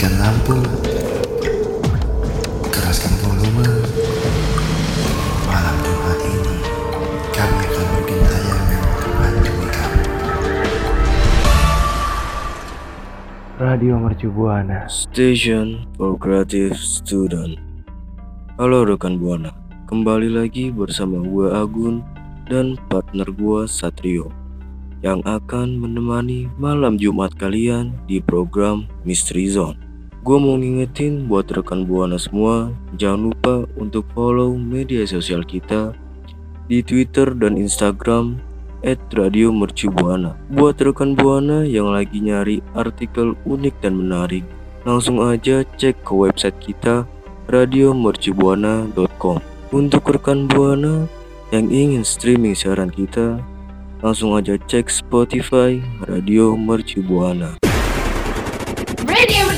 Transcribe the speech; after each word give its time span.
Matikan 0.00 0.16
lampu. 0.16 0.56
Keraskan 2.72 3.12
volume. 3.20 3.68
Malam 5.44 5.76
Jumat 5.84 6.20
ini, 6.24 6.56
kami 7.36 7.60
akan 7.68 7.86
bikin 8.00 8.18
tayangan 8.24 8.80
teman 8.96 9.34
kamu. 9.44 10.04
Radio 13.60 14.00
Mercu 14.00 14.32
Buana. 14.32 14.88
Station 14.88 15.84
for 16.00 16.16
Creative 16.16 16.72
Student. 16.80 17.60
Halo 18.56 18.88
rekan 18.88 19.20
Buana, 19.20 19.52
kembali 19.84 20.32
lagi 20.32 20.72
bersama 20.72 21.20
gue 21.20 21.52
Agun 21.52 22.00
dan 22.48 22.80
partner 22.88 23.28
gue 23.28 23.68
Satrio 23.68 24.32
yang 25.04 25.20
akan 25.28 25.76
menemani 25.76 26.48
malam 26.56 26.96
Jumat 26.96 27.36
kalian 27.36 27.92
di 28.08 28.24
program 28.24 28.88
Mystery 29.04 29.44
Zone. 29.52 29.89
Gue 30.20 30.36
mau 30.36 30.52
ngingetin 30.52 31.24
buat 31.32 31.48
rekan 31.48 31.88
Buana 31.88 32.20
semua, 32.20 32.76
jangan 33.00 33.32
lupa 33.32 33.64
untuk 33.80 34.04
follow 34.12 34.52
media 34.52 35.08
sosial 35.08 35.40
kita 35.40 35.96
di 36.68 36.84
Twitter 36.84 37.32
dan 37.32 37.56
Instagram 37.56 38.36
at 38.84 39.00
Radio 39.16 39.48
Mercubuana. 39.48 40.36
Buat 40.52 40.84
rekan 40.84 41.16
Buana 41.16 41.64
yang 41.64 41.88
lagi 41.88 42.20
nyari 42.20 42.60
artikel 42.76 43.32
unik 43.48 43.80
dan 43.80 43.96
menarik, 43.96 44.44
langsung 44.84 45.24
aja 45.24 45.64
cek 45.80 46.04
ke 46.04 46.12
website 46.12 46.60
kita 46.60 47.08
radiomercubuana.com. 47.48 49.40
Untuk 49.72 50.04
rekan 50.04 50.44
Buana 50.52 51.08
yang 51.48 51.72
ingin 51.72 52.04
streaming 52.04 52.52
siaran 52.52 52.92
kita, 52.92 53.40
langsung 54.04 54.36
aja 54.36 54.60
cek 54.68 54.92
Spotify 54.92 55.80
Radio 56.04 56.60
Mercubuana. 56.60 57.56
Radio 59.08 59.48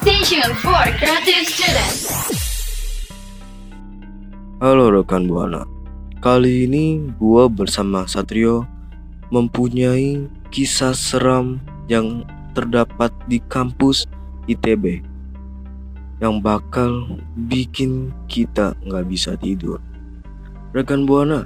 Station 0.00 0.48
for 0.64 0.80
Creative 0.96 1.44
Students. 1.44 2.08
Halo 4.56 4.88
rekan 4.88 5.28
Buana. 5.28 5.68
Kali 6.24 6.64
ini 6.64 7.04
gua 7.20 7.52
bersama 7.52 8.08
Satrio 8.08 8.64
mempunyai 9.28 10.24
kisah 10.48 10.96
seram 10.96 11.60
yang 11.84 12.24
terdapat 12.56 13.12
di 13.28 13.44
kampus 13.44 14.08
ITB 14.48 15.04
yang 16.24 16.40
bakal 16.40 17.20
bikin 17.52 18.08
kita 18.24 18.72
nggak 18.88 19.04
bisa 19.04 19.36
tidur. 19.36 19.84
Rekan 20.72 21.04
Buana, 21.04 21.44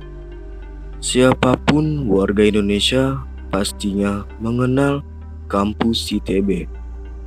siapa 1.02 1.58
pun 1.58 2.06
warga 2.06 2.46
Indonesia 2.46 3.18
pastinya 3.50 4.22
mengenal 4.38 5.02
kampus 5.50 6.06
ITB, 6.06 6.70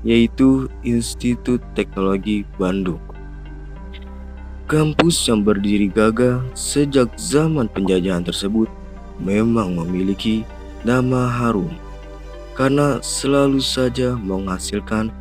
yaitu 0.07 0.71
Institut 0.87 1.59
Teknologi 1.75 2.47
Bandung. 2.55 3.03
Kampus 4.71 5.27
yang 5.27 5.43
berdiri 5.43 5.91
gagah 5.91 6.39
sejak 6.55 7.11
zaman 7.19 7.67
penjajahan 7.67 8.23
tersebut 8.23 8.71
memang 9.19 9.75
memiliki 9.75 10.47
nama 10.87 11.27
harum 11.27 11.71
karena 12.55 13.03
selalu 13.03 13.59
saja 13.59 14.15
menghasilkan 14.15 15.11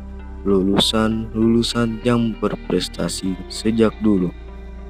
lulusan-lulusan 0.47 1.99
yang 2.07 2.31
berprestasi 2.39 3.35
sejak 3.51 3.91
dulu. 3.99 4.31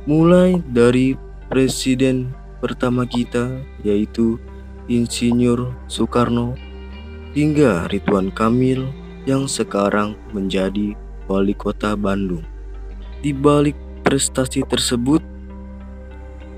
Mulai 0.05 0.61
dari 0.71 1.17
presiden 1.49 2.31
pertama 2.61 3.03
kita 3.05 3.61
yaitu 3.81 4.37
Insinyur 4.87 5.75
Soekarno 5.91 6.55
hingga 7.35 7.91
Ridwan 7.91 8.31
Kamil 8.31 8.87
yang 9.27 9.43
sekarang 9.43 10.15
menjadi 10.31 10.95
wali 11.27 11.51
kota 11.51 11.99
Bandung. 11.99 12.47
Di 13.19 13.35
balik 13.35 13.75
prestasi 14.07 14.63
tersebut, 14.63 15.19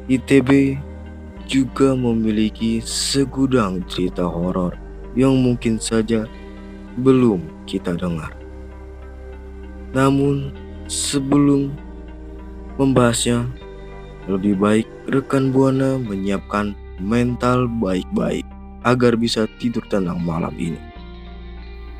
ITB 0.05 0.77
juga 1.49 1.97
memiliki 1.97 2.77
segudang 2.85 3.81
cerita 3.89 4.21
horor 4.29 4.77
yang 5.17 5.33
mungkin 5.33 5.81
saja 5.81 6.29
belum 7.01 7.41
kita 7.65 7.97
dengar. 7.97 8.29
Namun, 9.89 10.53
sebelum 10.85 11.73
membahasnya, 12.77 13.49
lebih 14.29 14.61
baik 14.61 14.85
rekan 15.09 15.49
Buana 15.49 15.97
menyiapkan 15.97 16.77
mental 17.01 17.65
baik-baik 17.81 18.45
agar 18.85 19.17
bisa 19.17 19.49
tidur 19.57 19.81
tenang 19.89 20.21
malam 20.21 20.53
ini. 20.53 20.88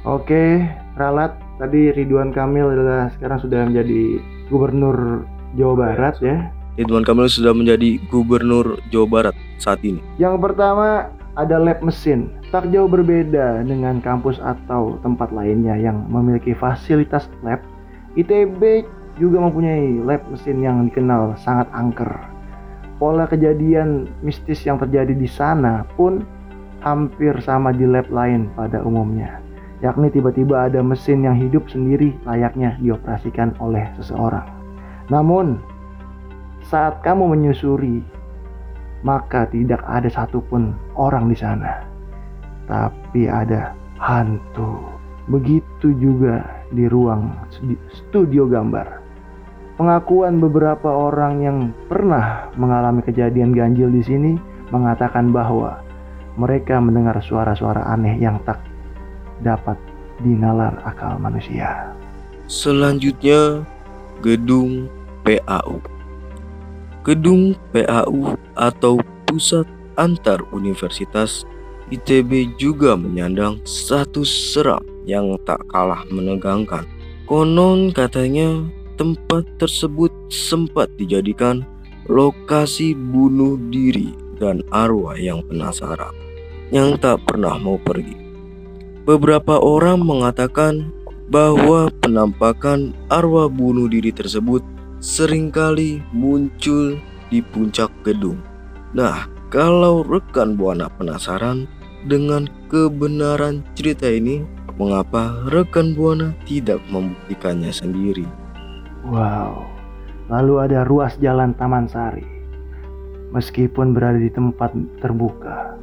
Oke, 0.08 0.64
Ralat. 0.96 1.36
Tadi 1.60 1.92
Ridwan 1.92 2.32
Kamil 2.32 2.72
adalah 2.72 3.12
sekarang 3.20 3.44
sudah 3.44 3.68
menjadi 3.68 4.24
gubernur 4.48 5.28
Jawa 5.60 5.76
Barat 5.76 6.16
ya. 6.24 6.48
Ridwan 6.80 7.04
Kamil 7.04 7.28
sudah 7.28 7.52
menjadi 7.52 8.00
gubernur 8.08 8.80
Jawa 8.96 9.08
Barat 9.12 9.36
saat 9.60 9.84
ini. 9.84 10.00
Yang 10.16 10.40
pertama 10.40 11.12
ada 11.36 11.60
lab 11.60 11.84
mesin. 11.84 12.32
Tak 12.56 12.72
jauh 12.72 12.88
berbeda 12.88 13.60
dengan 13.68 14.00
kampus 14.00 14.40
atau 14.40 14.96
tempat 15.04 15.36
lainnya 15.36 15.76
yang 15.76 16.08
memiliki 16.08 16.56
fasilitas 16.56 17.28
lab. 17.44 17.60
ITB 18.16 18.88
juga 19.20 19.44
mempunyai 19.44 20.00
lab 20.08 20.24
mesin 20.32 20.64
yang 20.64 20.88
dikenal 20.88 21.36
sangat 21.44 21.68
angker. 21.76 22.08
Pola 23.04 23.28
kejadian 23.28 24.08
mistis 24.24 24.64
yang 24.64 24.80
terjadi 24.80 25.12
di 25.12 25.28
sana 25.28 25.84
pun 26.00 26.24
hampir 26.80 27.36
sama 27.44 27.76
di 27.76 27.84
lab 27.84 28.08
lain 28.08 28.48
pada 28.56 28.80
umumnya. 28.80 29.44
Yakni 29.80 30.12
tiba-tiba 30.12 30.68
ada 30.68 30.84
mesin 30.84 31.24
yang 31.24 31.40
hidup 31.40 31.72
sendiri 31.72 32.12
layaknya 32.28 32.76
dioperasikan 32.84 33.56
oleh 33.64 33.88
seseorang. 33.96 34.44
Namun, 35.08 35.56
saat 36.68 37.00
kamu 37.00 37.32
menyusuri, 37.32 38.04
maka 39.08 39.48
tidak 39.48 39.80
ada 39.88 40.12
satupun 40.12 40.76
orang 41.00 41.32
di 41.32 41.38
sana. 41.40 41.88
Tapi 42.68 43.26
ada 43.26 43.72
hantu. 43.98 44.84
Begitu 45.32 45.96
juga 45.96 46.44
di 46.76 46.86
ruang 46.86 47.34
studi- 47.50 47.80
studio 47.90 48.46
gambar. 48.46 49.00
Pengakuan 49.80 50.44
beberapa 50.44 50.92
orang 50.92 51.40
yang 51.40 51.58
pernah 51.88 52.52
mengalami 52.60 53.00
kejadian 53.00 53.56
ganjil 53.56 53.88
di 53.88 54.04
sini 54.04 54.32
mengatakan 54.76 55.32
bahwa 55.32 55.80
mereka 56.36 56.78
mendengar 56.84 57.16
suara-suara 57.24 57.88
aneh 57.88 58.20
yang 58.20 58.44
tak 58.44 58.69
dapat 59.44 59.78
dinalar 60.24 60.76
akal 60.84 61.16
manusia. 61.20 61.96
Selanjutnya, 62.50 63.64
gedung 64.20 64.90
PAU. 65.24 65.80
Gedung 67.06 67.56
PAU 67.72 68.36
atau 68.58 69.00
Pusat 69.30 69.70
Antar 69.96 70.42
Universitas 70.50 71.46
ITB 71.90 72.58
juga 72.62 72.94
menyandang 72.94 73.62
status 73.66 74.54
seram 74.54 74.82
yang 75.10 75.38
tak 75.46 75.62
kalah 75.74 76.06
menegangkan. 76.14 76.86
Konon 77.26 77.94
katanya 77.94 78.66
tempat 78.98 79.46
tersebut 79.58 80.10
sempat 80.30 80.90
dijadikan 80.98 81.66
lokasi 82.10 82.98
bunuh 82.98 83.58
diri 83.70 84.14
dan 84.42 84.66
arwah 84.74 85.18
yang 85.18 85.46
penasaran 85.46 86.14
yang 86.70 86.98
tak 86.98 87.22
pernah 87.26 87.58
mau 87.58 87.78
pergi. 87.82 88.29
Beberapa 89.10 89.58
orang 89.58 90.06
mengatakan 90.06 90.94
bahwa 91.34 91.90
penampakan 91.98 92.94
arwah 93.10 93.50
bunuh 93.50 93.90
diri 93.90 94.14
tersebut 94.14 94.62
sering 95.02 95.50
kali 95.50 95.98
muncul 96.14 96.94
di 97.34 97.42
puncak 97.42 97.90
gedung. 98.06 98.38
Nah, 98.94 99.26
kalau 99.50 100.06
rekan 100.06 100.54
Buana 100.54 100.94
penasaran 100.94 101.66
dengan 102.06 102.46
kebenaran 102.70 103.66
cerita 103.74 104.06
ini, 104.06 104.46
mengapa 104.78 105.42
rekan 105.50 105.98
Buana 105.98 106.38
tidak 106.46 106.78
membuktikannya 106.94 107.74
sendiri? 107.74 108.30
Wow. 109.10 109.66
Lalu 110.30 110.70
ada 110.70 110.86
ruas 110.86 111.18
jalan 111.18 111.58
Taman 111.58 111.90
Sari. 111.90 112.30
Meskipun 113.34 113.90
berada 113.90 114.22
di 114.22 114.30
tempat 114.30 114.70
terbuka, 115.02 115.74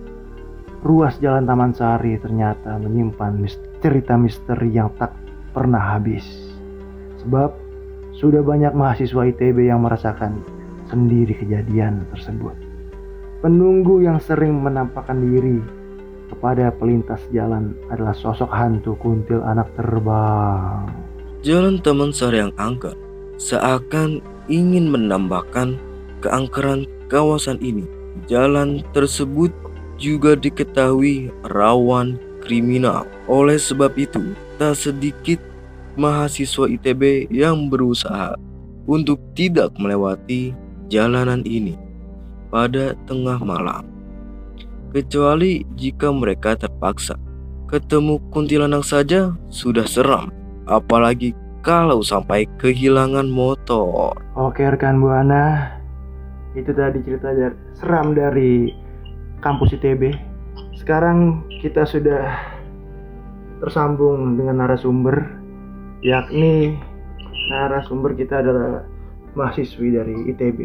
ruas 0.86 1.18
jalan 1.18 1.42
Taman 1.42 1.74
Sari 1.74 2.14
ternyata 2.22 2.78
menyimpan 2.78 3.42
mis- 3.42 3.58
cerita 3.82 4.14
misteri 4.14 4.70
yang 4.70 4.94
tak 4.94 5.10
pernah 5.50 5.98
habis. 5.98 6.22
Sebab 7.26 7.50
sudah 8.14 8.40
banyak 8.40 8.70
mahasiswa 8.70 9.26
ITB 9.34 9.66
yang 9.66 9.82
merasakan 9.82 10.38
sendiri 10.86 11.34
kejadian 11.34 12.06
tersebut. 12.14 12.54
Penunggu 13.42 14.00
yang 14.06 14.22
sering 14.22 14.62
menampakkan 14.62 15.18
diri 15.18 15.58
kepada 16.30 16.70
pelintas 16.70 17.20
jalan 17.34 17.74
adalah 17.90 18.14
sosok 18.14 18.48
hantu 18.48 18.94
kuntil 19.02 19.42
anak 19.42 19.66
terbang. 19.74 20.86
Jalan 21.42 21.82
Taman 21.82 22.14
Sari 22.14 22.46
yang 22.46 22.54
angker 22.58 22.94
seakan 23.36 24.22
ingin 24.46 24.88
menambahkan 24.88 25.76
keangkeran 26.22 26.86
kawasan 27.10 27.58
ini. 27.58 27.84
Jalan 28.26 28.80
tersebut 28.96 29.52
juga 29.96 30.36
diketahui 30.36 31.32
rawan 31.48 32.20
kriminal. 32.44 33.04
Oleh 33.26 33.58
sebab 33.58 33.92
itu, 33.98 34.36
tak 34.56 34.78
sedikit 34.78 35.40
mahasiswa 35.96 36.68
ITB 36.68 37.32
yang 37.32 37.72
berusaha 37.72 38.36
untuk 38.86 39.18
tidak 39.34 39.74
melewati 39.80 40.54
jalanan 40.86 41.42
ini 41.42 41.74
pada 42.52 42.94
tengah 43.10 43.40
malam. 43.42 43.82
Kecuali 44.94 45.66
jika 45.74 46.08
mereka 46.14 46.54
terpaksa. 46.54 47.18
Ketemu 47.66 48.22
kuntilanak 48.30 48.86
saja 48.86 49.34
sudah 49.50 49.82
seram, 49.90 50.30
apalagi 50.70 51.34
kalau 51.66 51.98
sampai 51.98 52.46
kehilangan 52.62 53.26
motor. 53.26 54.14
Oke 54.38 54.62
rekan 54.62 55.02
Buana, 55.02 55.74
itu 56.54 56.70
tadi 56.70 57.02
cerita 57.02 57.34
seram 57.74 58.14
dari 58.14 58.70
kampus 59.40 59.74
ITB. 59.74 60.14
Sekarang 60.76 61.42
kita 61.60 61.84
sudah 61.84 62.36
tersambung 63.58 64.36
dengan 64.36 64.60
narasumber, 64.60 65.16
yakni 66.00 66.76
narasumber 67.48 68.12
kita 68.12 68.44
adalah 68.44 68.84
mahasiswi 69.32 69.96
dari 69.96 70.14
ITB. 70.28 70.60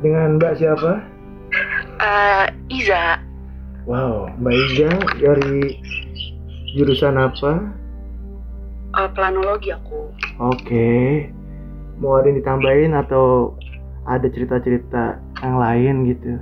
Dengan 0.00 0.40
Mbak 0.40 0.54
siapa? 0.56 0.92
Eh, 2.00 2.46
Iza, 2.72 3.20
Wow, 3.84 4.28
Mbak 4.40 4.54
Iza 4.54 4.90
dari 5.18 5.76
jurusan 6.76 7.16
apa? 7.16 7.52
eh, 8.90 9.08
planologi 9.14 9.70
aku. 9.70 10.08
Oke, 10.40 11.28
mau 11.98 12.18
ada 12.18 12.28
yang 12.28 12.40
ditambahin 12.40 12.92
atau 12.92 13.54
ada 14.04 14.26
cerita-cerita 14.26 15.20
yang 15.44 15.56
lain 15.60 15.94
gitu? 16.10 16.32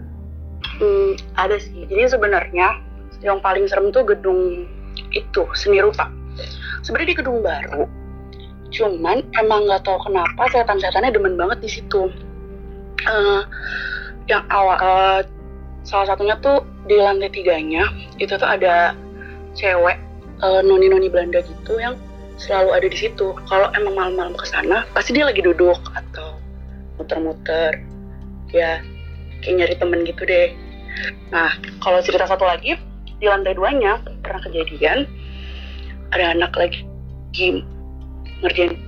Hmm, 0.78 1.18
ada 1.34 1.58
sih. 1.58 1.86
Jadi 1.90 2.06
sebenarnya 2.06 2.78
yang 3.22 3.42
paling 3.42 3.66
serem 3.66 3.90
tuh 3.90 4.06
gedung 4.06 4.66
itu 5.10 5.42
seni 5.58 5.82
rupa. 5.82 6.10
Sebenarnya 6.86 7.14
di 7.14 7.18
gedung 7.18 7.42
baru. 7.42 7.84
Cuman 8.70 9.26
emang 9.34 9.66
nggak 9.66 9.82
tahu 9.82 9.98
kenapa 10.06 10.46
setan-setannya 10.54 11.10
demen 11.10 11.34
banget 11.34 11.58
di 11.64 11.70
situ. 11.70 12.12
Eh, 13.02 13.42
yang 14.30 14.44
awal 14.52 14.76
eh, 14.78 15.20
salah 15.82 16.06
satunya 16.14 16.36
tuh 16.38 16.62
di 16.84 17.00
lantai 17.00 17.32
tiganya 17.32 17.88
itu 18.20 18.36
tuh 18.36 18.46
ada 18.46 18.92
cewek 19.56 19.96
eh, 20.44 20.60
noni-noni 20.62 21.08
Belanda 21.08 21.42
gitu 21.42 21.80
yang 21.80 21.98
selalu 22.38 22.70
ada 22.78 22.86
di 22.86 22.98
situ. 22.98 23.34
Kalau 23.50 23.68
emang 23.74 23.98
malam-malam 23.98 24.34
ke 24.38 24.46
sana, 24.46 24.86
pasti 24.94 25.16
dia 25.16 25.26
lagi 25.26 25.42
duduk 25.42 25.78
atau 25.92 26.38
muter-muter. 27.00 27.82
Ya, 28.54 28.80
kayak 29.42 29.54
nyari 29.58 29.74
temen 29.76 30.06
gitu 30.06 30.22
deh. 30.24 30.54
Nah, 31.30 31.50
kalau 31.82 32.00
cerita 32.00 32.24
satu 32.24 32.44
lagi, 32.44 32.76
di 33.18 33.26
lantai 33.26 33.54
duanya 33.58 33.98
pernah 34.22 34.38
kejadian 34.46 35.04
ada 36.14 36.32
anak 36.32 36.54
lagi 36.54 36.86
ngerjain 38.40 38.78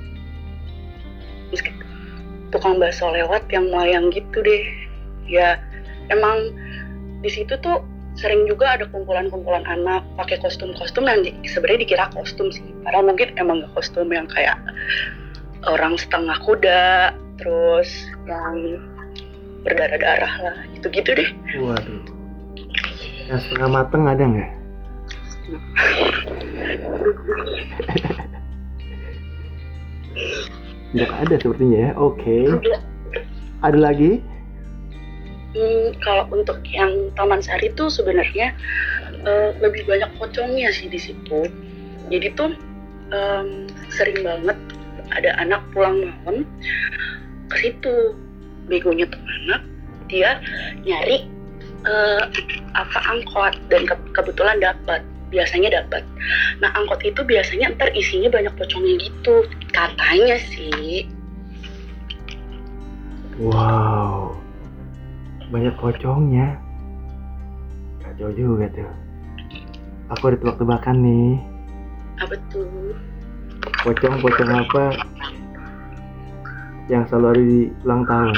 tukang 2.51 2.83
bakso 2.83 3.11
lewat 3.11 3.47
yang 3.55 3.71
melayang 3.71 4.11
gitu 4.11 4.43
deh. 4.43 4.65
Ya, 5.31 5.59
emang 6.11 6.51
di 7.23 7.31
situ 7.31 7.55
tuh 7.63 7.83
sering 8.19 8.45
juga 8.51 8.75
ada 8.75 8.91
kumpulan-kumpulan 8.91 9.63
anak 9.71 10.03
pakai 10.19 10.43
kostum-kostum 10.43 11.07
yang 11.07 11.23
di- 11.23 11.35
sebenarnya 11.47 11.87
dikira 11.87 12.07
kostum 12.11 12.51
sih. 12.51 12.67
Padahal 12.83 13.07
mungkin 13.07 13.31
emang 13.39 13.63
nggak 13.63 13.73
kostum 13.79 14.11
yang 14.11 14.27
kayak 14.27 14.59
orang 15.71 15.95
setengah 15.95 16.37
kuda, 16.43 17.15
terus 17.39 17.89
yang 18.27 18.83
berdarah-darah 19.63 20.35
lah, 20.41 20.57
gitu-gitu 20.77 21.11
deh. 21.17 21.31
Waduh. 21.61 22.03
Yang 23.29 23.41
setengah 23.47 23.71
mateng 23.71 24.09
ada 24.09 24.25
nggak? 24.25 24.51
Nggak 30.91 31.11
ada 31.27 31.35
sepertinya 31.39 31.79
ya. 31.79 31.91
Oke. 31.95 32.51
Udah. 32.51 32.81
Ada 33.63 33.79
lagi? 33.79 34.19
Hmm, 35.51 35.87
kalau 36.03 36.25
untuk 36.31 36.63
yang 36.71 37.11
Taman 37.19 37.43
Sari 37.43 37.75
tuh 37.75 37.91
sebenarnya 37.91 38.55
eh, 39.27 39.51
lebih 39.59 39.87
banyak 39.87 40.11
pocongnya 40.19 40.71
sih 40.75 40.91
di 40.91 40.99
situ. 40.99 41.47
Jadi 42.11 42.27
tuh 42.35 42.55
em, 43.15 43.71
sering 43.91 44.23
banget 44.23 44.59
ada 45.15 45.31
anak 45.39 45.63
pulang 45.75 46.11
malam 46.27 46.47
ke 47.51 47.71
situ. 47.71 48.15
Begonya 48.71 49.11
tuh 49.11 49.19
anak 49.19 49.61
dia 50.07 50.39
nyari 50.87 51.27
eh, 51.85 52.23
apa 52.79 52.99
angkot 53.11 53.59
dan 53.67 53.85
ke- 53.85 54.11
kebetulan 54.15 54.63
dapat. 54.63 55.03
Biasanya 55.31 55.83
dapat. 55.83 56.03
Nah 56.59 56.75
angkot 56.75 57.03
itu 57.07 57.23
biasanya 57.23 57.71
ntar 57.79 57.91
isinya 57.95 58.31
banyak 58.35 58.51
pocongnya 58.59 58.99
gitu. 58.99 59.47
Katanya 59.71 60.37
sih. 60.51 61.07
Wow. 63.39 64.35
Banyak 65.55 65.75
pocongnya. 65.79 66.59
Kacau 68.03 68.31
juga 68.35 68.67
tuh. 68.75 68.91
Aku 70.19 70.35
ada 70.35 70.37
tebak-tebakan 70.43 70.97
nih. 70.99 71.39
Apa 72.19 72.35
tuh? 72.51 72.67
Pocong-pocong 73.87 74.51
apa 74.51 74.99
yang 76.91 77.07
selalu 77.07 77.27
ada 77.31 77.43
di 77.47 77.61
ulang 77.87 78.03
tahun? 78.03 78.37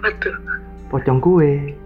Apa 0.00 0.16
tuh? 0.16 0.32
Pocong 0.88 1.20
kue. 1.20 1.76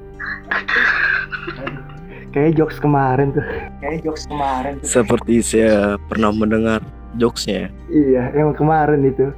Kayak 2.31 2.55
jokes 2.55 2.79
kemarin 2.79 3.35
tuh. 3.35 3.43
Kayak 3.83 4.07
jokes 4.07 4.31
kemarin 4.31 4.79
tuh. 4.79 4.87
Seperti 4.87 5.43
saya 5.43 5.99
pernah 6.07 6.31
mendengar 6.31 6.79
jokesnya. 7.19 7.75
Iya, 7.91 8.31
yang 8.39 8.55
kemarin 8.55 9.03
itu. 9.03 9.35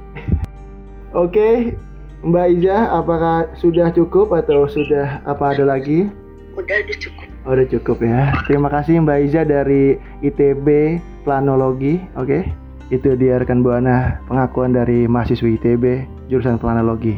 Oke, 1.17 1.73
Mbak 2.21 2.47
Iza, 2.61 2.77
apakah 2.93 3.49
sudah 3.57 3.89
cukup 3.97 4.29
atau 4.29 4.69
sudah 4.69 5.25
apa 5.25 5.57
ada 5.57 5.65
lagi? 5.65 6.05
Udah 6.53 6.77
udah 6.85 6.97
cukup. 7.01 7.25
Oh, 7.49 7.57
udah 7.57 7.67
cukup 7.69 7.97
ya. 8.05 8.29
Terima 8.45 8.69
kasih 8.69 9.01
Mbak 9.01 9.19
Iza 9.25 9.41
dari 9.41 9.97
ITB 10.21 11.01
Planologi. 11.25 11.97
Oke, 12.13 12.45
itu 12.93 13.17
dia 13.17 13.41
rekan 13.41 13.65
buana 13.65 14.21
pengakuan 14.29 14.77
dari 14.77 15.09
mahasiswi 15.09 15.57
ITB 15.57 16.05
jurusan 16.29 16.61
Planologi. 16.61 17.17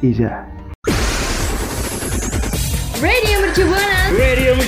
Iza. 0.00 0.53
Mercubuana. 3.54 4.18
Radio 4.18 4.58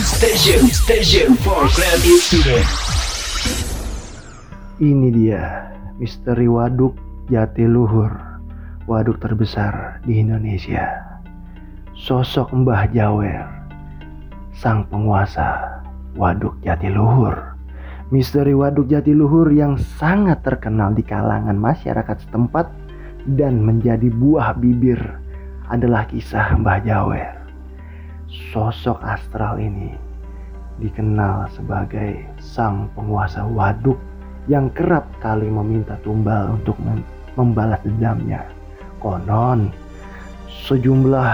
Station 0.00 0.64
Station 0.72 1.36
for 1.44 1.68
Creative 1.76 2.16
Student 2.24 2.64
Ini 4.80 5.12
dia 5.12 5.68
misteri 6.00 6.48
waduk 6.48 6.96
Jatiluhur, 7.28 8.16
waduk 8.88 9.20
terbesar 9.20 10.00
di 10.08 10.24
Indonesia. 10.24 11.04
Sosok 11.92 12.48
Mbah 12.64 12.88
Jawer, 12.96 13.44
sang 14.56 14.88
penguasa 14.88 15.84
waduk 16.16 16.56
Jatiluhur. 16.64 17.36
Misteri 18.08 18.56
waduk 18.56 18.88
Jatiluhur 18.88 19.52
yang 19.52 19.76
sangat 20.00 20.40
terkenal 20.40 20.96
di 20.96 21.04
kalangan 21.04 21.60
masyarakat 21.60 22.24
setempat 22.24 22.72
dan 23.36 23.60
menjadi 23.60 24.08
buah 24.08 24.56
bibir 24.56 25.20
adalah 25.68 26.08
kisah 26.08 26.56
Mbah 26.56 26.80
Jawer. 26.88 27.43
Sosok 28.34 28.98
astral 29.06 29.62
ini 29.62 29.94
dikenal 30.82 31.46
sebagai 31.54 32.18
sang 32.42 32.90
penguasa 32.98 33.46
waduk 33.46 33.94
yang 34.50 34.66
kerap 34.74 35.06
kali 35.22 35.46
meminta 35.46 35.94
tumbal 36.02 36.58
untuk 36.58 36.74
mem- 36.82 37.06
membalas 37.38 37.78
dendamnya. 37.86 38.42
Konon, 38.98 39.70
sejumlah 40.66 41.32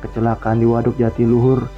kecelakaan 0.00 0.62
di 0.62 0.66
Waduk 0.66 0.96
Jatiluhur 0.96 1.68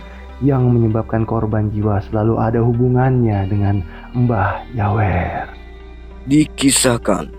yang 0.42 0.70
menyebabkan 0.70 1.26
korban 1.26 1.70
jiwa 1.70 2.02
selalu 2.10 2.34
ada 2.38 2.60
hubungannya 2.62 3.46
dengan 3.50 3.82
Mbah 4.14 4.66
Jawer. 4.74 5.50
Dikisahkan 6.26 7.30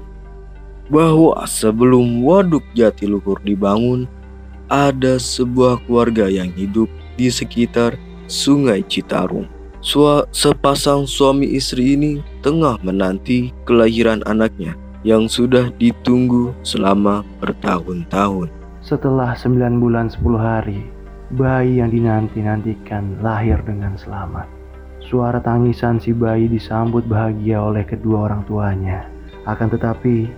bahwa 0.92 1.39
sebelum 1.48 2.24
Waduk 2.24 2.63
Jatiluhur 2.75 3.39
dibangun, 3.44 4.10
ada 4.72 5.22
sebuah 5.22 5.84
keluarga 5.86 6.27
yang 6.32 6.50
hidup 6.56 6.89
di 7.20 7.29
sekitar 7.29 7.96
Sungai 8.25 8.82
Citarum. 8.88 9.46
Sua- 9.84 10.24
sepasang 10.32 11.03
suami 11.03 11.60
istri 11.60 12.00
ini 12.00 12.24
tengah 12.39 12.79
menanti 12.79 13.51
kelahiran 13.67 14.24
anaknya 14.24 14.79
yang 15.03 15.27
sudah 15.27 15.67
ditunggu 15.75 16.55
selama 16.63 17.27
bertahun-tahun. 17.43 18.48
Setelah 18.79 19.36
9 19.36 19.84
bulan 19.84 20.08
10 20.08 20.39
hari, 20.39 20.88
bayi 21.36 21.84
yang 21.84 21.91
dinanti-nantikan 21.91 23.20
lahir 23.20 23.60
dengan 23.67 24.00
selamat. 24.00 24.48
Suara 25.03 25.43
tangisan 25.43 26.00
si 26.00 26.15
bayi 26.15 26.48
disambut 26.48 27.03
bahagia 27.03 27.60
oleh 27.60 27.84
kedua 27.84 28.32
orang 28.32 28.48
tuanya. 28.48 29.03
Akan 29.43 29.67
tetapi, 29.67 30.32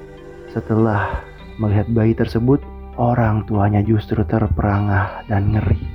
setelah 0.50 1.22
melihat 1.62 1.86
bayi 1.94 2.18
tersebut, 2.18 2.58
orang 2.98 3.46
tuanya 3.46 3.86
justru 3.86 4.26
terperangah 4.26 5.22
dan 5.30 5.54
ngeri. 5.54 5.95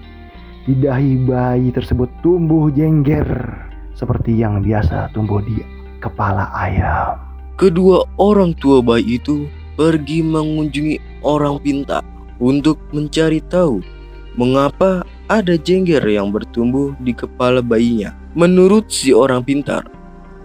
Di 0.69 0.77
dahi 0.77 1.17
bayi 1.25 1.73
tersebut 1.73 2.13
tumbuh 2.21 2.69
jengger 2.69 3.25
seperti 3.97 4.37
yang 4.37 4.61
biasa 4.61 5.09
tumbuh 5.17 5.41
di 5.41 5.65
kepala 6.05 6.53
ayam. 6.53 7.17
Kedua 7.57 8.05
orang 8.21 8.53
tua 8.61 8.85
bayi 8.85 9.17
itu 9.17 9.49
pergi 9.81 10.21
mengunjungi 10.21 11.25
orang 11.25 11.57
pintar 11.65 12.05
untuk 12.37 12.77
mencari 12.93 13.41
tahu 13.49 13.81
mengapa 14.37 15.05
ada 15.33 15.57
jengger 15.57 16.05
yang 16.05 16.29
bertumbuh 16.29 16.93
di 17.01 17.17
kepala 17.17 17.65
bayinya. 17.65 18.13
Menurut 18.37 18.93
si 18.93 19.17
orang 19.17 19.41
pintar, 19.41 19.89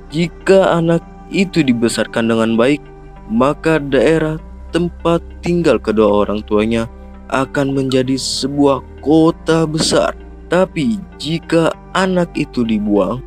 jika 0.09 0.79
anak 0.79 1.03
itu 1.27 1.59
dibesarkan 1.59 2.31
dengan 2.31 2.55
baik, 2.55 2.79
maka 3.27 3.83
daerah 3.83 4.39
tempat 4.71 5.19
tinggal 5.43 5.79
kedua 5.79 6.25
orang 6.25 6.39
tuanya 6.43 6.87
akan 7.29 7.73
menjadi 7.73 8.17
sebuah 8.17 8.83
kota 9.01 9.65
besar. 9.65 10.13
Tapi 10.45 11.01
jika 11.17 11.73
anak 11.97 12.29
itu 12.37 12.61
dibuang, 12.61 13.23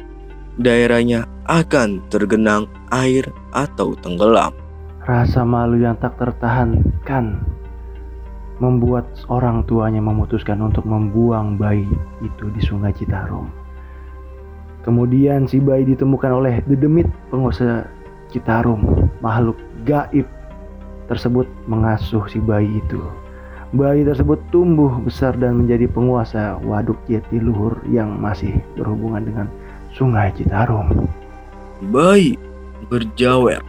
daerahnya 0.58 1.26
akan 1.46 2.02
tergenang 2.12 2.68
air 2.94 3.26
atau 3.54 3.96
tenggelam. 3.98 4.54
Rasa 5.08 5.42
malu 5.42 5.80
yang 5.80 5.96
tak 5.96 6.20
tertahankan 6.20 7.40
membuat 8.58 9.06
orang 9.30 9.62
tuanya 9.64 10.02
memutuskan 10.02 10.58
untuk 10.60 10.84
membuang 10.84 11.56
bayi 11.56 11.86
itu 12.20 12.44
di 12.52 12.60
sungai 12.60 12.90
Citarum. 12.92 13.48
Kemudian 14.82 15.46
si 15.46 15.62
bayi 15.62 15.86
ditemukan 15.86 16.32
oleh 16.32 16.60
dedemit 16.66 17.06
penguasa 17.30 17.86
Citarum, 18.28 19.08
makhluk 19.24 19.56
gaib 19.88 20.26
tersebut 21.08 21.48
mengasuh 21.64 22.28
si 22.28 22.38
bayi 22.42 22.82
itu. 22.84 23.00
Bayi 23.68 24.00
tersebut 24.00 24.40
tumbuh 24.48 24.96
besar 25.04 25.36
dan 25.36 25.60
menjadi 25.60 25.84
penguasa 25.92 26.56
Waduk 26.64 26.96
Jatiluhur 27.04 27.76
yang 27.92 28.16
masih 28.16 28.64
berhubungan 28.80 29.28
dengan 29.28 29.46
Sungai 29.92 30.32
Citarum. 30.32 31.04
Bayi 31.92 32.40
berjawer 32.88 33.60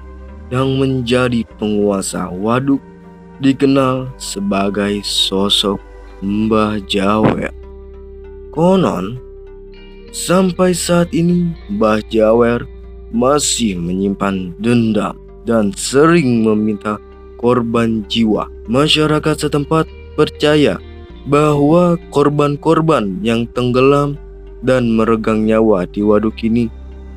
yang 0.49 0.79
menjadi 0.79 1.43
penguasa 1.59 2.31
waduk 2.31 2.81
dikenal 3.43 4.09
sebagai 4.15 5.03
sosok 5.03 5.77
Mbah 6.23 6.79
Jawer. 6.87 7.51
Konon, 8.55 9.19
sampai 10.15 10.71
saat 10.71 11.11
ini 11.11 11.53
Mbah 11.69 12.01
Jawer 12.07 12.63
masih 13.11 13.75
menyimpan 13.77 14.55
dendam 14.63 15.15
dan 15.43 15.75
sering 15.75 16.43
meminta 16.43 16.97
korban 17.39 18.03
jiwa. 18.11 18.51
Masyarakat 18.67 19.47
setempat 19.47 19.87
percaya 20.19 20.75
bahwa 21.23 21.95
korban-korban 22.11 23.23
yang 23.23 23.47
tenggelam 23.55 24.19
dan 24.59 24.91
meregang 24.91 25.47
nyawa 25.47 25.87
di 25.87 26.03
waduk 26.03 26.35
ini 26.43 26.67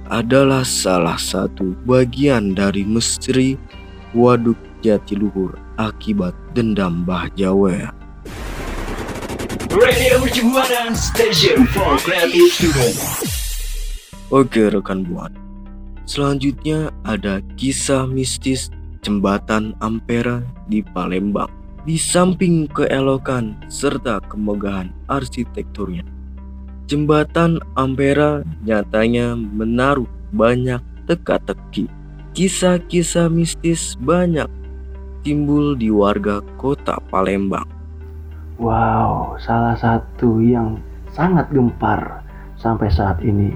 adalah 0.06 0.62
salah 0.62 1.18
satu 1.18 1.74
bagian 1.82 2.54
dari 2.54 2.86
misteri 2.86 3.58
waduk 4.14 4.58
Jatiluhur 4.82 5.54
akibat 5.78 6.34
dendam 6.54 7.06
Mbah 7.06 7.30
Student. 12.50 12.96
Oke 14.28 14.68
rekan 14.68 15.06
buan. 15.06 15.32
Selanjutnya 16.04 16.90
ada 17.06 17.40
kisah 17.54 18.04
mistis 18.04 18.68
jembatan 19.02 19.74
Ampera 19.82 20.46
di 20.70 20.80
Palembang. 20.80 21.50
Di 21.82 21.98
samping 21.98 22.70
keelokan 22.70 23.58
serta 23.66 24.22
kemegahan 24.30 24.94
arsitekturnya, 25.10 26.06
jembatan 26.86 27.58
Ampera 27.74 28.46
nyatanya 28.62 29.34
menaruh 29.34 30.06
banyak 30.30 30.78
teka-teki. 31.10 31.90
Kisah-kisah 32.38 33.26
mistis 33.26 33.98
banyak 33.98 34.46
timbul 35.26 35.74
di 35.74 35.90
warga 35.90 36.38
kota 36.54 37.02
Palembang. 37.10 37.66
Wow, 38.62 39.34
salah 39.42 39.74
satu 39.74 40.38
yang 40.38 40.78
sangat 41.10 41.50
gempar 41.50 42.22
sampai 42.54 42.86
saat 42.94 43.18
ini 43.26 43.50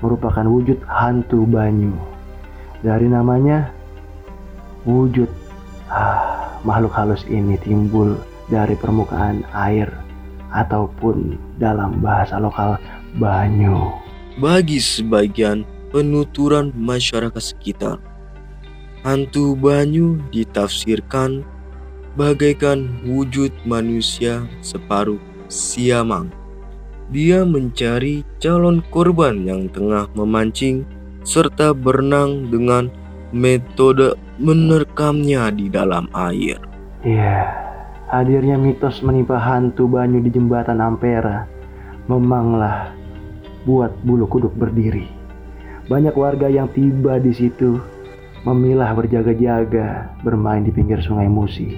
merupakan 0.00 0.48
wujud 0.48 0.80
hantu 0.88 1.44
banyu. 1.44 1.92
Dari 2.80 3.12
namanya, 3.12 3.68
wujud 4.88 5.28
ah, 5.92 6.56
makhluk 6.64 6.96
halus 6.96 7.20
ini 7.28 7.60
timbul 7.60 8.16
dari 8.48 8.72
permukaan 8.72 9.44
air 9.52 9.92
ataupun 10.48 11.36
dalam 11.60 12.00
bahasa 12.00 12.40
lokal 12.40 12.80
banyu. 13.20 13.92
Bagi 14.40 14.80
sebagian 14.80 15.68
penuturan 15.92 16.72
masyarakat 16.72 17.42
sekitar, 17.42 18.00
hantu 19.04 19.52
banyu 19.52 20.16
ditafsirkan 20.32 21.44
bagaikan 22.16 22.88
wujud 23.04 23.52
manusia 23.68 24.48
separuh 24.64 25.20
siamang. 25.52 26.32
Dia 27.08 27.44
mencari 27.44 28.20
calon 28.36 28.84
korban 28.92 29.44
yang 29.44 29.68
tengah 29.72 30.08
memancing 30.12 30.84
serta 31.24 31.72
berenang 31.72 32.52
dengan 32.52 32.92
metode 33.32 34.16
menerkamnya 34.38 35.50
di 35.50 35.66
dalam 35.66 36.06
air. 36.14 36.58
Iya, 37.02 37.46
hadirnya 38.10 38.58
mitos 38.58 39.02
menimpa 39.02 39.38
hantu 39.38 39.90
banyu 39.90 40.22
di 40.22 40.30
jembatan 40.30 40.78
Ampera 40.78 41.46
memanglah 42.06 42.94
buat 43.66 43.92
bulu 44.06 44.24
kuduk 44.30 44.54
berdiri. 44.56 45.06
Banyak 45.90 46.14
warga 46.14 46.48
yang 46.48 46.70
tiba 46.72 47.20
di 47.20 47.34
situ 47.34 47.76
memilah 48.46 48.94
berjaga-jaga 48.94 50.14
bermain 50.22 50.64
di 50.64 50.72
pinggir 50.72 51.02
sungai 51.02 51.26
Musi. 51.28 51.76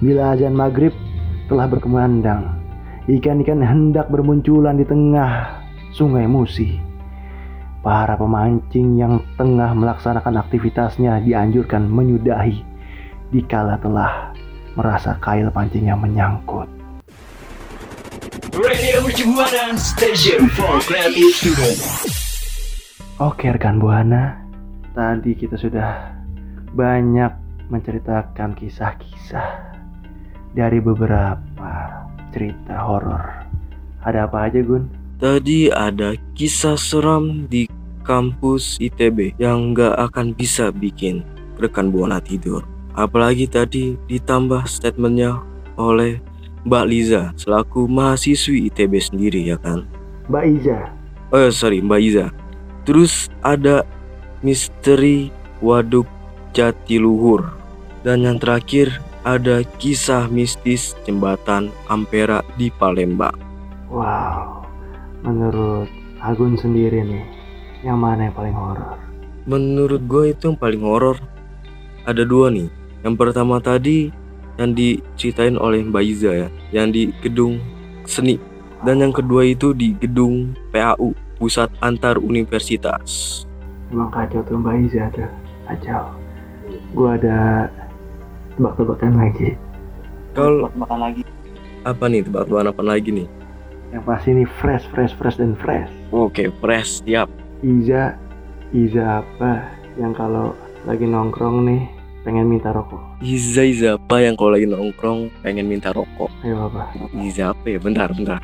Bila 0.00 0.34
azan 0.34 0.56
maghrib 0.56 0.96
telah 1.46 1.68
berkumandang, 1.68 2.56
ikan-ikan 3.10 3.60
hendak 3.60 4.08
bermunculan 4.08 4.80
di 4.80 4.86
tengah 4.88 5.60
sungai 5.92 6.24
Musi. 6.24 6.89
Para 7.80 8.12
pemancing 8.12 9.00
yang 9.00 9.24
tengah 9.40 9.72
melaksanakan 9.72 10.36
aktivitasnya 10.44 11.24
dianjurkan 11.24 11.88
menyudahi 11.88 12.60
dikala 13.32 13.80
telah 13.80 14.36
merasa 14.76 15.16
kail 15.16 15.48
pancingnya 15.48 15.96
menyangkut. 15.96 16.68
Oke 23.16 23.48
rekan 23.48 23.80
Buana, 23.80 24.44
tadi 24.92 25.32
kita 25.32 25.56
sudah 25.56 26.20
banyak 26.76 27.32
menceritakan 27.72 28.52
kisah-kisah 28.60 29.72
dari 30.52 30.84
beberapa 30.84 31.72
cerita 32.28 32.76
horor. 32.84 33.48
Ada 34.04 34.28
apa 34.28 34.52
aja 34.52 34.60
Gun? 34.60 34.99
Tadi 35.20 35.68
ada 35.68 36.16
kisah 36.32 36.80
seram 36.80 37.44
di 37.44 37.68
kampus 38.08 38.80
ITB 38.80 39.36
yang 39.36 39.76
nggak 39.76 39.92
akan 40.08 40.32
bisa 40.32 40.72
bikin 40.72 41.20
rekan 41.60 41.92
Buana 41.92 42.24
tidur. 42.24 42.64
Apalagi 42.96 43.44
tadi 43.44 44.00
ditambah 44.08 44.64
statementnya 44.64 45.44
oleh 45.76 46.24
Mbak 46.64 46.84
Liza 46.88 47.22
selaku 47.36 47.84
mahasiswi 47.84 48.72
ITB 48.72 48.96
sendiri 48.96 49.44
ya 49.44 49.60
kan. 49.60 49.84
Mbak 50.32 50.44
Iza. 50.56 50.78
Oh 51.36 51.52
sorry 51.52 51.84
Mbak 51.84 52.00
Iza. 52.00 52.26
Terus 52.88 53.28
ada 53.44 53.84
misteri 54.40 55.28
waduk 55.60 56.08
Jatiluhur. 56.56 57.44
Dan 58.00 58.24
yang 58.24 58.40
terakhir 58.40 58.96
ada 59.28 59.60
kisah 59.76 60.32
mistis 60.32 60.96
jembatan 61.04 61.68
Ampera 61.92 62.40
di 62.56 62.72
Palembang. 62.72 63.36
Wow, 63.92 64.59
menurut 65.24 65.88
Agun 66.20 66.52
sendiri 66.52 67.00
nih, 67.00 67.24
yang 67.80 67.96
mana 67.96 68.28
yang 68.28 68.36
paling 68.36 68.52
horor? 68.52 69.00
Menurut 69.48 70.04
gue 70.04 70.36
itu 70.36 70.52
yang 70.52 70.58
paling 70.60 70.84
horor 70.84 71.16
ada 72.04 72.28
dua 72.28 72.52
nih. 72.52 72.68
Yang 73.00 73.14
pertama 73.16 73.56
tadi 73.56 74.12
yang 74.60 74.76
diceritain 74.76 75.56
oleh 75.56 75.80
Mbak 75.80 76.04
Iza 76.04 76.30
ya, 76.44 76.48
yang 76.76 76.92
di 76.92 77.08
gedung 77.24 77.56
seni. 78.04 78.36
Dan 78.84 79.00
yang 79.00 79.16
kedua 79.16 79.48
itu 79.48 79.72
di 79.72 79.96
gedung 79.96 80.52
PAU, 80.72 81.16
Pusat 81.40 81.72
Antar 81.80 82.20
Universitas. 82.20 83.44
Emang 83.88 84.12
kacau 84.12 84.44
tuh 84.44 84.60
Mbak 84.60 84.76
Iza 84.92 85.08
tuh, 85.16 85.30
kacau. 85.64 86.04
Gua 86.92 87.16
ada 87.16 87.64
tebak-tebakan 88.60 89.16
lagi. 89.16 89.56
Kalau 90.36 90.68
makan 90.76 91.00
lagi. 91.00 91.22
apa 91.80 92.12
nih 92.12 92.20
tebak-tebakan 92.20 92.76
apa 92.76 92.82
lagi 92.84 93.08
nih? 93.08 93.39
Yang 93.90 94.02
pasti 94.06 94.28
ini 94.30 94.46
fresh, 94.46 94.86
fresh, 94.94 95.18
fresh 95.18 95.36
dan 95.42 95.58
fresh. 95.58 95.90
Oke, 96.14 96.46
press 96.62 97.02
siap. 97.02 97.26
Iza, 97.60 98.14
Iza 98.70 99.18
apa 99.18 99.66
yang 99.98 100.14
kalau 100.14 100.54
lagi 100.86 101.10
nongkrong 101.10 101.66
nih 101.66 101.82
pengen 102.22 102.46
minta 102.46 102.70
rokok? 102.70 103.02
Iza 103.18 103.66
Iza 103.66 103.98
apa 103.98 104.22
yang 104.22 104.38
kalau 104.38 104.54
lagi 104.54 104.70
nongkrong 104.70 105.42
pengen 105.42 105.66
minta 105.66 105.90
rokok? 105.90 106.30
Ayo 106.46 106.70
apa? 106.70 106.94
Iza 107.18 107.50
apa 107.50 107.66
ya? 107.66 107.82
Bentar, 107.82 108.14
bentar. 108.14 108.38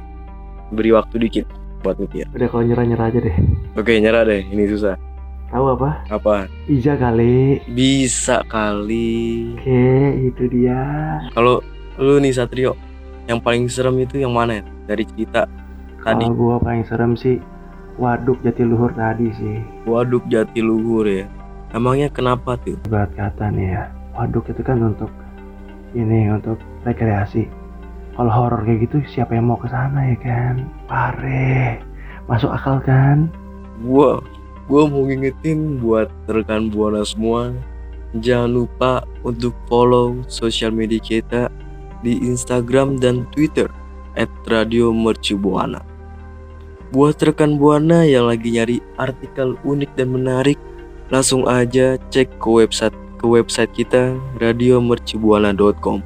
Beri 0.74 0.90
waktu 0.90 1.14
dikit 1.22 1.46
buat 1.86 1.94
mikir. 2.02 2.26
Udah 2.34 2.48
kalau 2.50 2.66
nyerah-nyerah 2.66 3.06
aja 3.06 3.18
deh. 3.22 3.36
Oke, 3.78 4.02
nyerah 4.02 4.26
deh. 4.26 4.42
Ini 4.50 4.66
susah. 4.66 4.98
Tahu 5.54 5.78
apa? 5.78 6.02
Apa? 6.10 6.50
Iza 6.66 6.98
kali. 6.98 7.62
Bisa 7.70 8.42
kali. 8.50 9.54
Oke, 9.54 9.86
itu 10.26 10.42
dia. 10.50 10.82
Kalau 11.30 11.62
lu 12.02 12.18
nih 12.18 12.34
Satrio, 12.34 12.74
yang 13.30 13.38
paling 13.38 13.70
serem 13.70 13.94
itu 14.02 14.18
yang 14.18 14.34
mana 14.34 14.58
ya? 14.58 14.64
Dari 14.87 15.05
cerita 15.05 15.50
tadi 16.00 16.25
Kalau 16.26 16.38
gua 16.38 16.57
paling 16.62 16.87
serem 16.87 17.19
sih 17.19 17.43
waduk 17.99 18.38
Jatiluhur 18.47 18.93
tadi 18.95 19.33
sih. 19.35 19.59
Waduk 19.88 20.25
Jatiluhur 20.31 21.05
ya. 21.09 21.26
Emangnya 21.75 22.09
kenapa 22.09 22.55
tuh? 22.62 22.78
Berat 22.87 23.11
kata 23.19 23.50
nih 23.50 23.75
ya. 23.75 23.85
Waduk 24.14 24.47
itu 24.49 24.62
kan 24.62 24.81
untuk 24.81 25.11
ini 25.93 26.31
untuk 26.31 26.61
rekreasi. 26.87 27.50
Kalau 28.16 28.33
horor 28.33 28.64
kayak 28.64 28.88
gitu 28.88 28.97
siapa 29.12 29.37
yang 29.37 29.52
mau 29.52 29.61
ke 29.61 29.69
sana 29.69 30.14
ya 30.14 30.16
kan? 30.23 30.55
Pare. 30.88 31.83
Masuk 32.31 32.49
akal 32.49 32.81
kan? 32.81 33.28
Gua 33.85 34.23
gua 34.71 34.88
mau 34.88 35.05
ngingetin 35.05 35.78
buat 35.78 36.09
rekan 36.26 36.73
buana 36.73 37.05
semua 37.07 37.55
jangan 38.19 38.50
lupa 38.64 38.93
untuk 39.26 39.52
follow 39.69 40.16
sosial 40.31 40.73
media 40.73 41.00
kita 41.02 41.52
di 42.00 42.23
Instagram 42.23 42.97
dan 42.97 43.28
Twitter 43.35 43.69
@radiomercubuana. 44.49 45.85
Buat 46.90 47.20
rekan 47.20 47.61
buana 47.61 48.06
yang 48.06 48.30
lagi 48.30 48.54
nyari 48.54 48.78
artikel 48.96 49.58
unik 49.66 49.90
dan 49.99 50.14
menarik, 50.14 50.56
langsung 51.12 51.44
aja 51.44 51.99
cek 52.11 52.40
ke 52.40 52.49
website 52.49 52.94
ke 53.16 53.26
website 53.26 53.73
kita 53.75 54.16
radiomercubuana.com. 54.38 56.00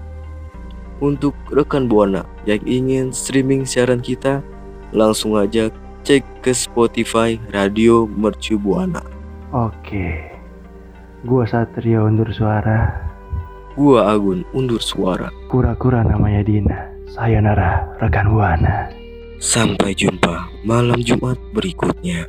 Untuk 1.00 1.32
rekan 1.48 1.88
buana 1.88 2.28
yang 2.44 2.60
ingin 2.68 3.08
streaming 3.08 3.64
siaran 3.64 4.04
kita, 4.04 4.44
langsung 4.92 5.38
aja 5.38 5.72
cek 6.04 6.24
ke 6.44 6.52
Spotify 6.52 7.36
Radio 7.52 8.08
Mercu 8.08 8.56
Buana. 8.56 9.04
Oke. 9.52 10.32
Gua 11.24 11.44
Satrio 11.44 12.08
undur 12.08 12.32
suara. 12.32 13.08
Gua 13.76 14.12
Agun 14.12 14.44
undur 14.56 14.80
suara. 14.80 15.28
Kura-kura 15.52 16.04
namanya 16.04 16.40
Dina. 16.44 16.89
Sayonara 17.10 17.90
rekan 17.98 18.30
buana. 18.30 18.86
Sampai 19.42 19.98
jumpa 19.98 20.46
malam 20.62 21.02
Jumat 21.02 21.34
berikutnya. 21.50 22.22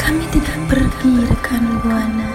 Kami 0.00 0.24
tidak 0.32 0.58
pergi 0.72 1.12
rekan 1.28 1.64
buana. 1.84 2.33